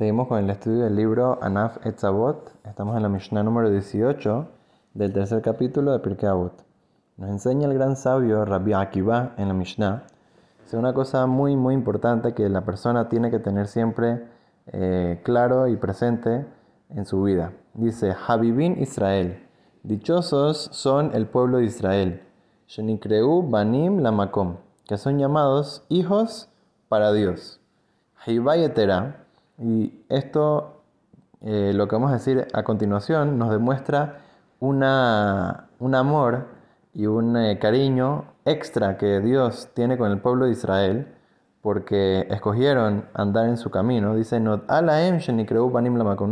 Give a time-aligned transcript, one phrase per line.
[0.00, 2.54] Seguimos con el estudio del libro Anaf Etzavot.
[2.64, 4.48] Estamos en la Mishnah número 18
[4.94, 6.54] del tercer capítulo de Pirkei Avot.
[7.18, 10.04] Nos enseña el gran sabio Rabbi Akiva en la Mishnah.
[10.64, 14.24] Es una cosa muy muy importante que la persona tiene que tener siempre
[14.68, 16.46] eh, claro y presente
[16.88, 17.52] en su vida.
[17.74, 19.46] Dice, Habibin Israel,
[19.82, 22.22] dichosos son el pueblo de Israel,
[22.68, 24.56] Shenikreu Banim Lamakom,
[24.88, 26.48] que son llamados hijos
[26.88, 27.60] para Dios.
[28.26, 29.19] Hibayetera,
[29.60, 30.82] y esto,
[31.42, 34.22] eh, lo que vamos a decir a continuación, nos demuestra
[34.58, 36.46] una, un amor
[36.94, 41.06] y un eh, cariño extra que Dios tiene con el pueblo de Israel,
[41.62, 44.14] porque escogieron andar en su camino.
[44.14, 44.62] Dice, no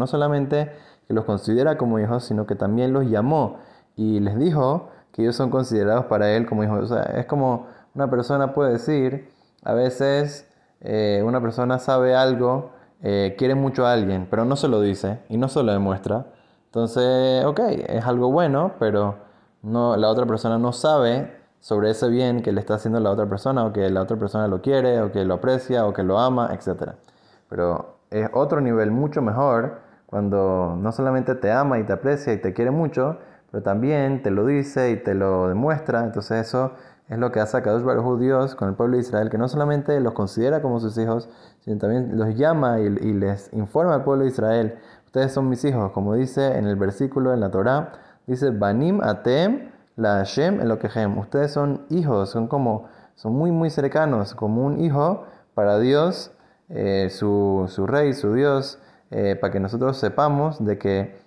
[0.06, 0.72] solamente
[1.06, 3.58] que los considera como hijos, sino que también los llamó
[3.96, 6.90] y les dijo que ellos son considerados para él como hijos.
[6.90, 9.28] O sea, es como una persona puede decir,
[9.64, 10.48] a veces
[10.80, 12.70] eh, una persona sabe algo,
[13.02, 16.26] eh, quiere mucho a alguien, pero no se lo dice y no se lo demuestra.
[16.66, 19.16] Entonces, ok, es algo bueno, pero
[19.62, 23.26] no, la otra persona no sabe sobre ese bien que le está haciendo la otra
[23.28, 26.18] persona, o que la otra persona lo quiere, o que lo aprecia, o que lo
[26.18, 26.92] ama, etc.
[27.48, 32.38] Pero es otro nivel mucho mejor cuando no solamente te ama y te aprecia y
[32.38, 33.18] te quiere mucho,
[33.50, 36.04] pero también te lo dice y te lo demuestra.
[36.04, 36.72] Entonces eso
[37.08, 39.98] es lo que hace a Kadosh Dios con el pueblo de Israel, que no solamente
[40.00, 41.28] los considera como sus hijos,
[41.60, 45.92] sino también los llama y, les informa al pueblo de Israel, ustedes son mis hijos,
[45.92, 47.92] como dice en el versículo en la Torá,
[48.26, 54.34] dice, Banim Atem la Hashem Elokehem, ustedes son hijos, son como, son muy muy cercanos,
[54.34, 56.30] como un hijo para Dios,
[56.68, 58.78] eh, su, su, rey, su Dios,
[59.10, 61.18] eh, para que nosotros sepamos de que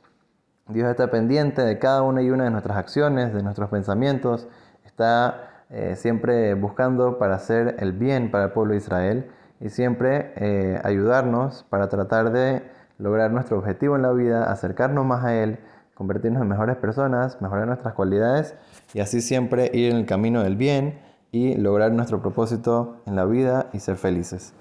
[0.67, 4.47] Dios está pendiente de cada una y una de nuestras acciones, de nuestros pensamientos,
[4.85, 10.33] está eh, siempre buscando para hacer el bien para el pueblo de Israel y siempre
[10.35, 12.63] eh, ayudarnos para tratar de
[12.97, 15.59] lograr nuestro objetivo en la vida, acercarnos más a Él,
[15.93, 18.53] convertirnos en mejores personas, mejorar nuestras cualidades
[18.93, 20.99] y así siempre ir en el camino del bien
[21.31, 24.53] y lograr nuestro propósito en la vida y ser felices.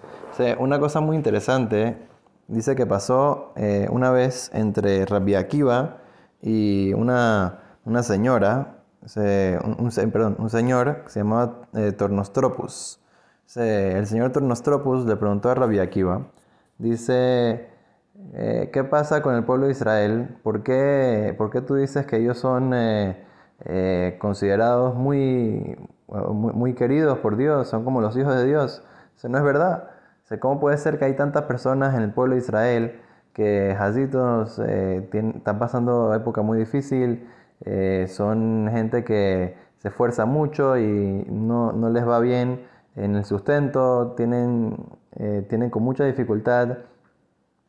[0.60, 1.96] una cosa muy interesante
[2.46, 5.98] dice que pasó eh, una vez entre Rabbi Akiva
[6.40, 13.00] y una, una señora un, perdón, un señor que se llamaba eh, Tornostropus.
[13.56, 16.26] el señor Tornostropus le preguntó a Rabbi Akiva,
[16.78, 17.68] dice,
[18.34, 20.38] eh, ¿qué pasa con el pueblo de Israel?
[20.42, 25.76] ¿Por qué, por qué tú dices que ellos son eh, considerados muy,
[26.08, 28.82] muy, queridos por Dios, son como los hijos de Dios?
[29.24, 29.90] No es verdad.
[30.40, 33.00] ¿Cómo puede ser que hay tantas personas en el pueblo de Israel
[33.32, 37.26] que Hazitos están pasando época muy difícil?
[37.64, 42.66] Eh, son gente que se esfuerza mucho y no, no, les va bien
[42.96, 44.76] en el sustento, tienen,
[45.16, 46.78] eh, tienen con mucha dificultad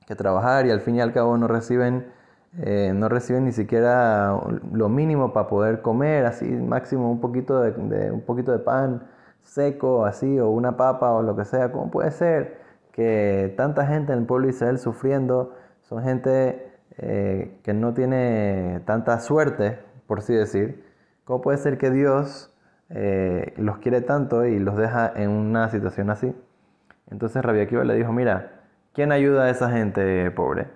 [0.08, 2.12] que trabajar y al fin y al cabo no reciben,
[2.60, 4.38] eh, no reciben ni siquiera
[4.74, 9.08] lo mínimo para poder comer, así máximo un poquito de, un poquito de pan
[9.44, 11.72] seco, así, o una papa o lo que sea.
[11.72, 12.60] ¿Cómo puede ser
[12.92, 18.82] que tanta gente en el pueblo de Israel sufriendo son gente eh, que no tiene
[18.86, 20.84] tanta suerte, por así decir,
[21.24, 22.54] ¿cómo puede ser que Dios
[22.90, 26.36] eh, los quiere tanto y los deja en una situación así?
[27.10, 28.62] Entonces Rabbi Akiva le dijo, mira,
[28.94, 30.68] ¿quién ayuda a esa gente pobre?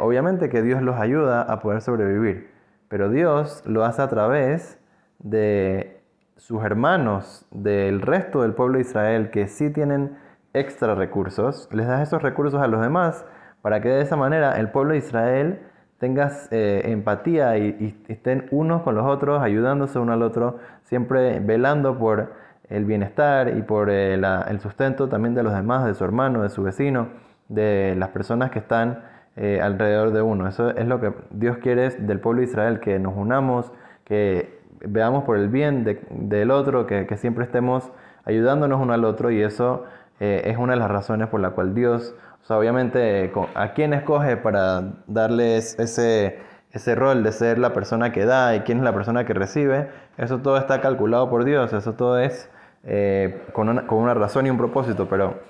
[0.00, 2.50] obviamente que Dios los ayuda a poder sobrevivir,
[2.88, 4.80] pero Dios lo hace a través
[5.20, 6.02] de
[6.36, 10.18] sus hermanos del resto del pueblo de Israel que sí tienen
[10.52, 13.24] extra recursos, les da esos recursos a los demás
[13.62, 15.60] para que de esa manera el pueblo de Israel
[16.02, 21.96] tenga eh, empatía y, estén unos con los otros, ayudándose uno al otro, siempre velando
[21.96, 22.32] por
[22.68, 26.50] el bienestar y por eh, el sustento también de los demás, de su hermano, de
[26.50, 27.06] su vecino,
[27.48, 29.04] de las personas que están
[29.36, 30.48] eh, alrededor de uno.
[30.48, 33.72] Eso es lo que Dios quiere del pueblo de Israel, que nos unamos,
[34.04, 37.92] que veamos por el bien del otro, que, que, siempre estemos
[38.24, 39.84] ayudándonos uno al otro y eso
[40.18, 42.14] es una de las razones por la cual Dios
[42.48, 46.40] o obviamente, ¿a quién escoge para darles ese,
[46.72, 49.88] ese rol de ser la persona que da y quién es la persona que recibe?
[50.18, 52.50] Eso todo está calculado por Dios, eso todo es
[52.84, 55.40] eh, con, una, con, una, razón y un propósito, pero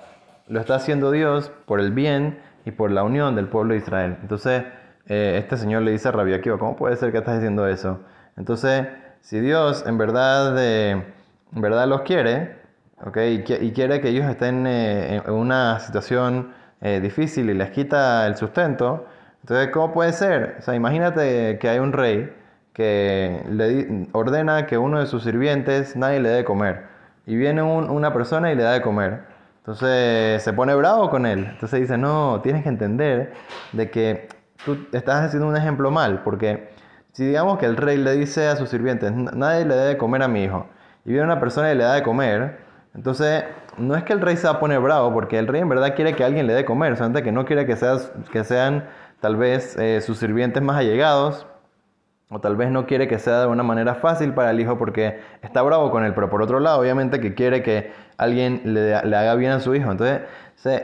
[0.47, 4.17] lo está haciendo Dios por el bien y por la unión del pueblo de Israel.
[4.21, 4.63] Entonces,
[5.07, 7.99] eh, este señor le dice a Rabbi Akiva, ¿cómo puede ser que estás diciendo eso?
[8.37, 8.87] Entonces,
[9.21, 11.03] si Dios en verdad, eh,
[11.51, 12.55] verdad los quiere,
[13.03, 13.43] ¿okay?
[13.45, 16.53] y, quiere que ellos estén en una situación
[16.83, 19.07] eh, difícil y les quita el sustento,
[19.43, 20.55] entonces, ¿cómo puede ser?
[20.59, 22.33] O sea, imagínate que hay un rey
[22.71, 26.83] que le ordena que uno de sus sirvientes nadie le dé de comer.
[27.25, 29.23] Y viene una persona y le da de comer.
[29.57, 31.45] Entonces se pone bravo con él.
[31.51, 33.33] Entonces dice, no, tienes que entender
[33.73, 34.29] de que
[34.65, 36.69] tú estás haciendo un ejemplo mal, porque
[37.11, 40.27] si digamos que el rey le dice a sus sirvientes, nadie le debe comer a
[40.29, 40.67] mi hijo,
[41.05, 42.59] y viene una persona y le da de comer,
[42.95, 43.45] entonces
[43.77, 45.95] no es que el rey se va a poner bravo, porque el rey en verdad
[45.95, 48.85] quiere que alguien le dé comer, solamente que no quiere que, seas, que sean
[49.19, 51.47] tal vez eh, sus sirvientes más allegados,
[52.29, 55.19] o tal vez no quiere que sea de una manera fácil para el hijo porque
[55.41, 59.35] está bravo con él, pero por otro lado, obviamente que quiere que alguien le, haga
[59.35, 59.91] bien a su hijo.
[59.91, 60.21] Entonces,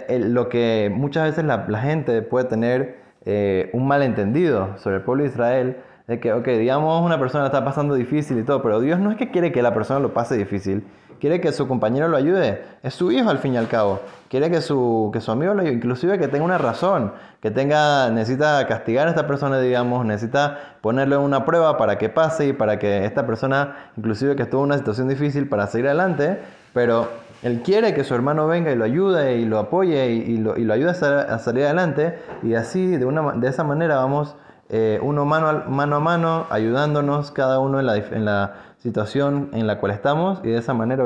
[0.09, 5.29] lo que muchas veces la, gente puede tener eh, un malentendido sobre el pueblo de
[5.29, 5.77] Israel,
[6.07, 9.17] de que, ok, digamos, una persona está pasando difícil y todo, pero Dios no es
[9.17, 10.83] que quiere que la persona lo pase difícil,
[11.19, 13.99] quiere que su compañero lo ayude, es su hijo al fin y al cabo,
[14.29, 18.09] quiere que su, que su amigo lo ayude, inclusive que tenga una razón, que tenga,
[18.09, 22.79] necesita castigar a esta persona, digamos, necesita ponerle una prueba para que pase y para
[22.79, 26.39] que esta persona, inclusive que estuvo en una situación difícil para seguir adelante,
[26.73, 27.07] pero
[27.41, 30.65] él quiere que su hermano venga y lo ayude y lo apoye y, lo, y
[30.65, 32.19] lo, ayude a, salir adelante.
[32.43, 34.35] Y así de, una, de esa manera vamos
[34.71, 39.49] eh, uno mano a, mano a mano ayudándonos cada uno en la, en la situación
[39.53, 41.03] en la cual estamos y de esa manera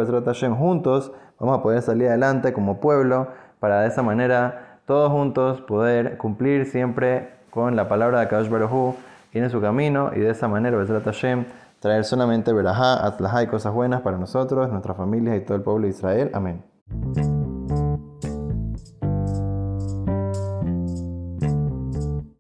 [0.56, 3.28] juntos vamos a poder salir adelante como pueblo
[3.60, 8.96] para de esa manera todos juntos poder cumplir siempre con la palabra de Kadosh Baruj
[9.34, 10.78] en su camino y de esa manera
[11.80, 15.84] traer solamente verajá, atlajá y cosas buenas para nosotros, nuestras familias y todo el pueblo
[15.84, 16.32] de Israel.
[16.34, 16.73] Amén.